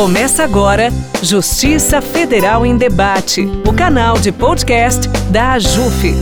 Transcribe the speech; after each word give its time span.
Começa 0.00 0.42
agora 0.42 0.88
Justiça 1.22 2.00
Federal 2.00 2.64
em 2.64 2.74
Debate, 2.74 3.42
o 3.68 3.76
canal 3.76 4.14
de 4.14 4.32
podcast 4.32 5.06
da 5.30 5.52
AJUF. 5.52 6.14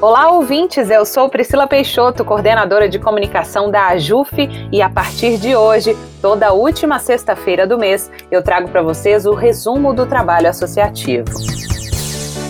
Olá, 0.00 0.32
ouvintes! 0.32 0.90
Eu 0.90 1.06
sou 1.06 1.28
Priscila 1.28 1.68
Peixoto, 1.68 2.24
coordenadora 2.24 2.88
de 2.88 2.98
comunicação 2.98 3.70
da 3.70 3.86
AJUF, 3.90 4.68
e 4.72 4.82
a 4.82 4.90
partir 4.90 5.38
de 5.38 5.54
hoje, 5.54 5.96
toda 6.20 6.52
última 6.52 6.98
sexta-feira 6.98 7.64
do 7.64 7.78
mês, 7.78 8.10
eu 8.28 8.42
trago 8.42 8.66
para 8.68 8.82
vocês 8.82 9.26
o 9.26 9.34
resumo 9.34 9.94
do 9.94 10.04
trabalho 10.04 10.48
associativo. 10.48 11.26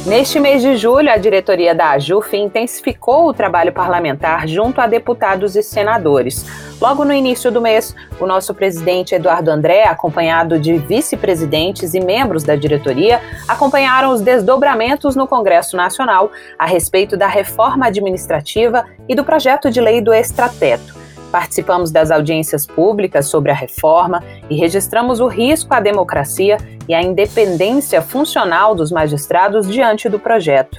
Neste 0.07 0.39
mês 0.39 0.61
de 0.61 0.77
julho, 0.77 1.11
a 1.11 1.17
diretoria 1.17 1.75
da 1.75 1.93
AJUF 1.93 2.37
intensificou 2.37 3.27
o 3.27 3.33
trabalho 3.33 3.73
parlamentar 3.73 4.47
junto 4.47 4.79
a 4.79 4.87
deputados 4.87 5.57
e 5.57 5.63
senadores. 5.63 6.45
Logo 6.79 7.07
no 7.07 7.13
início 7.13 7.51
do 7.51 7.59
mês, 7.59 7.97
o 8.21 8.27
nosso 8.27 8.53
presidente 8.53 9.15
Eduardo 9.15 9.51
André, 9.51 9.85
acompanhado 9.85 10.59
de 10.59 10.77
vice-presidentes 10.77 11.95
e 11.95 12.01
membros 12.01 12.45
da 12.45 12.55
diretoria, 12.55 13.19
acompanharam 13.49 14.13
os 14.13 14.21
desdobramentos 14.21 15.17
no 15.17 15.27
Congresso 15.27 15.75
Nacional 15.75 16.31
a 16.59 16.67
respeito 16.67 17.17
da 17.17 17.27
reforma 17.27 17.87
administrativa 17.87 18.85
e 19.09 19.15
do 19.15 19.25
projeto 19.25 19.71
de 19.71 19.81
lei 19.81 20.03
do 20.03 20.13
extrateto. 20.13 21.04
Participamos 21.35 21.91
das 21.91 22.13
audiências 22.13 22.65
públicas 22.65 23.27
sobre 23.27 23.51
a 23.51 23.55
reforma 23.55 24.23
e 24.49 24.55
registramos 24.55 25.19
o 25.19 25.27
risco 25.27 25.75
à 25.75 25.81
democracia 25.81 26.59
e 26.89 26.95
à 26.95 27.03
independência 27.03 28.01
funcional 28.01 28.73
dos 28.73 28.93
magistrados 28.93 29.67
diante 29.67 30.09
do 30.09 30.21
projeto. 30.21 30.77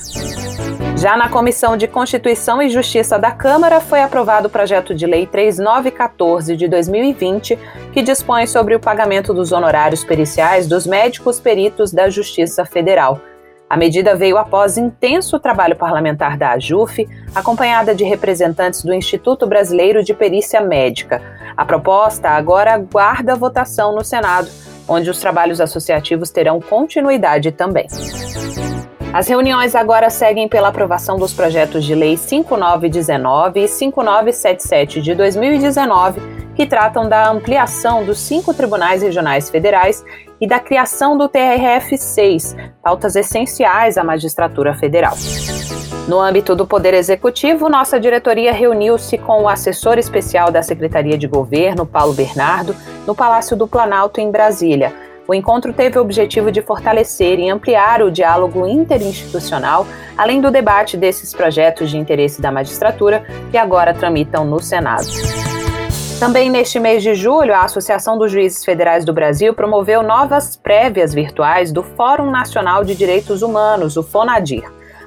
Já 0.95 1.17
na 1.17 1.27
Comissão 1.27 1.75
de 1.75 1.89
Constituição 1.89 2.61
e 2.61 2.69
Justiça 2.69 3.19
da 3.19 3.31
Câmara 3.31 3.81
foi 3.81 4.01
aprovado 4.01 4.47
o 4.47 4.49
projeto 4.49 4.95
de 4.95 5.05
lei 5.05 5.27
3914 5.27 6.55
de 6.55 6.69
2020, 6.69 7.59
que 7.91 8.01
dispõe 8.01 8.47
sobre 8.47 8.75
o 8.75 8.79
pagamento 8.79 9.33
dos 9.33 9.51
honorários 9.51 10.05
periciais 10.05 10.67
dos 10.67 10.87
médicos 10.87 11.37
peritos 11.37 11.91
da 11.91 12.09
Justiça 12.09 12.63
Federal. 12.63 13.19
A 13.67 13.75
medida 13.75 14.15
veio 14.15 14.37
após 14.37 14.77
intenso 14.77 15.39
trabalho 15.39 15.75
parlamentar 15.75 16.37
da 16.37 16.51
AJUF, 16.51 17.07
acompanhada 17.33 17.95
de 17.95 18.03
representantes 18.03 18.83
do 18.83 18.93
Instituto 18.93 19.47
Brasileiro 19.47 20.03
de 20.03 20.13
Perícia 20.13 20.61
Médica. 20.61 21.21
A 21.57 21.65
proposta 21.65 22.29
agora 22.29 22.73
aguarda 22.73 23.35
votação 23.35 23.95
no 23.95 24.03
Senado, 24.03 24.49
onde 24.87 25.09
os 25.09 25.19
trabalhos 25.19 25.59
associativos 25.59 26.29
terão 26.29 26.61
continuidade 26.61 27.51
também. 27.51 27.87
As 29.11 29.27
reuniões 29.27 29.73
agora 29.73 30.09
seguem 30.09 30.47
pela 30.47 30.67
aprovação 30.67 31.17
dos 31.17 31.33
projetos 31.33 31.83
de 31.85 31.95
lei 31.95 32.17
5919 32.17 33.61
e 33.61 33.67
5977 33.67 35.01
de 35.01 35.15
2019 35.15 36.34
que 36.55 36.65
tratam 36.65 37.07
da 37.07 37.29
ampliação 37.29 38.03
dos 38.03 38.19
cinco 38.19 38.53
tribunais 38.53 39.01
regionais 39.01 39.49
federais 39.49 40.03
e 40.39 40.47
da 40.47 40.59
criação 40.59 41.17
do 41.17 41.29
TRF-6, 41.29 42.55
pautas 42.81 43.15
essenciais 43.15 43.97
à 43.97 44.03
magistratura 44.03 44.73
federal. 44.73 45.15
No 46.07 46.19
âmbito 46.19 46.55
do 46.55 46.67
Poder 46.67 46.93
Executivo, 46.93 47.67
nossa 47.67 47.99
diretoria 47.99 48.53
reuniu-se 48.53 49.17
com 49.17 49.41
o 49.41 49.49
assessor 49.49 49.97
especial 49.97 50.51
da 50.51 50.61
Secretaria 50.61 51.17
de 51.17 51.27
Governo, 51.27 51.85
Paulo 51.85 52.13
Bernardo, 52.13 52.75
no 53.07 53.15
Palácio 53.15 53.57
do 53.57 53.67
Planalto, 53.67 54.21
em 54.21 54.29
Brasília. 54.29 54.93
O 55.27 55.33
encontro 55.33 55.73
teve 55.73 55.97
o 55.97 56.01
objetivo 56.01 56.51
de 56.51 56.61
fortalecer 56.61 57.39
e 57.39 57.49
ampliar 57.49 58.03
o 58.03 58.11
diálogo 58.11 58.67
interinstitucional, 58.67 59.87
além 60.15 60.39
do 60.39 60.51
debate 60.51 60.95
desses 60.95 61.33
projetos 61.33 61.89
de 61.89 61.97
interesse 61.97 62.39
da 62.39 62.51
magistratura 62.51 63.25
que 63.49 63.57
agora 63.57 63.91
tramitam 63.91 64.45
no 64.45 64.59
Senado. 64.61 65.07
Também 66.19 66.49
neste 66.49 66.79
mês 66.79 67.03
de 67.03 67.13
julho, 67.13 67.53
a 67.53 67.65
Associação 67.65 68.17
dos 68.17 68.31
Juízes 68.31 68.63
Federais 68.63 69.03
do 69.03 69.11
Brasil 69.11 69.53
promoveu 69.53 70.01
novas 70.01 70.55
prévias 70.55 71.13
virtuais 71.13 71.73
do 71.73 71.83
Fórum 71.83 72.31
Nacional 72.31 72.85
de 72.85 72.95
Direitos 72.95 73.41
Humanos, 73.41 73.97
o 73.97 74.03
FONADIR. 74.03 74.63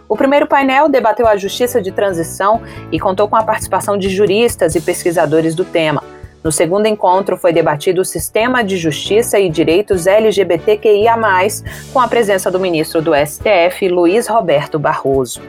O 0.07 0.17
primeiro 0.17 0.47
painel 0.47 0.87
debateu 0.87 1.27
a 1.27 1.37
justiça 1.37 1.81
de 1.81 1.91
transição 1.93 2.61
e 2.93 3.01
contou 3.01 3.27
com 3.27 3.37
a 3.37 3.43
participação 3.43 3.97
de 3.97 4.11
juristas 4.11 4.75
e 4.75 4.83
pesquisadores 4.83 5.55
do 5.55 5.65
tema. 5.65 6.05
No 6.45 6.53
segundo 6.53 6.87
encontro, 6.87 7.39
foi 7.39 7.55
debatido 7.55 8.03
o 8.03 8.05
sistema 8.05 8.63
de 8.63 8.77
justiça 8.77 9.39
e 9.39 9.49
direitos 9.49 10.07
LGBTQIA, 10.07 11.17
com 11.91 12.01
a 12.01 12.07
presença 12.07 12.51
do 12.51 12.61
ministro 12.61 13.01
do 13.01 13.13
STF, 13.15 13.89
Luiz 13.89 14.29
Roberto 14.29 14.79
Barroso. 14.79 15.41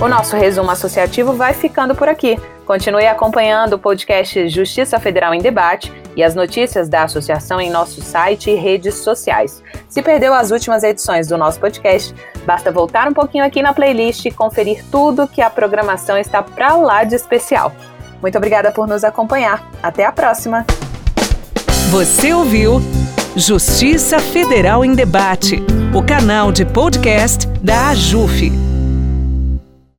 O 0.00 0.08
nosso 0.08 0.36
resumo 0.36 0.70
associativo 0.70 1.32
vai 1.32 1.54
ficando 1.54 1.94
por 1.94 2.08
aqui. 2.08 2.36
Continue 2.66 3.06
acompanhando 3.06 3.74
o 3.74 3.78
podcast 3.78 4.48
Justiça 4.48 4.98
Federal 4.98 5.32
em 5.32 5.40
Debate 5.40 5.92
e 6.16 6.22
as 6.22 6.34
notícias 6.34 6.88
da 6.88 7.04
associação 7.04 7.60
em 7.60 7.70
nosso 7.70 8.02
site 8.02 8.50
e 8.50 8.54
redes 8.54 8.96
sociais. 8.96 9.62
Se 9.88 10.02
perdeu 10.02 10.34
as 10.34 10.50
últimas 10.50 10.82
edições 10.82 11.28
do 11.28 11.38
nosso 11.38 11.60
podcast, 11.60 12.14
basta 12.44 12.72
voltar 12.72 13.08
um 13.08 13.12
pouquinho 13.12 13.44
aqui 13.44 13.62
na 13.62 13.72
playlist 13.72 14.24
e 14.24 14.30
conferir 14.30 14.84
tudo 14.90 15.28
que 15.28 15.40
a 15.40 15.50
programação 15.50 16.18
está 16.18 16.42
para 16.42 16.74
lá 16.74 17.04
de 17.04 17.14
especial. 17.14 17.72
Muito 18.20 18.36
obrigada 18.38 18.70
por 18.70 18.86
nos 18.86 19.04
acompanhar. 19.04 19.68
Até 19.82 20.04
a 20.04 20.12
próxima. 20.12 20.64
Você 21.90 22.32
ouviu 22.32 22.80
Justiça 23.34 24.18
Federal 24.18 24.84
em 24.84 24.94
Debate, 24.94 25.62
o 25.94 26.02
canal 26.02 26.52
de 26.52 26.66
podcast 26.66 27.48
da 27.62 27.88
AJUF. 27.88 28.71